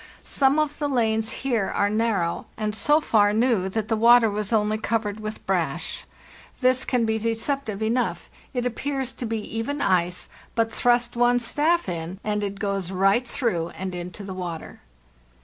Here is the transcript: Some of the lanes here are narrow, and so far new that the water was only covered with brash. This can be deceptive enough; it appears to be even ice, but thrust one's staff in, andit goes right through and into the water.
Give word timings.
Some 0.25 0.57
of 0.57 0.79
the 0.79 0.87
lanes 0.89 1.29
here 1.45 1.67
are 1.67 1.87
narrow, 1.87 2.47
and 2.57 2.73
so 2.73 2.99
far 2.99 3.33
new 3.33 3.69
that 3.69 3.87
the 3.87 3.95
water 3.95 4.31
was 4.31 4.51
only 4.51 4.79
covered 4.79 5.19
with 5.19 5.45
brash. 5.45 6.05
This 6.59 6.85
can 6.85 7.05
be 7.05 7.19
deceptive 7.19 7.83
enough; 7.83 8.27
it 8.51 8.65
appears 8.65 9.13
to 9.13 9.27
be 9.27 9.37
even 9.57 9.79
ice, 9.79 10.27
but 10.55 10.71
thrust 10.73 11.15
one's 11.15 11.45
staff 11.45 11.87
in, 11.87 12.19
andit 12.25 12.57
goes 12.57 12.89
right 12.89 13.27
through 13.27 13.69
and 13.77 13.93
into 13.93 14.23
the 14.23 14.33
water. 14.33 14.81